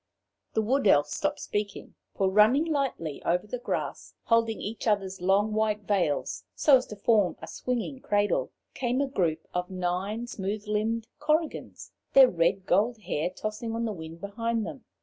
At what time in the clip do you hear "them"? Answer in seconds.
14.65-14.85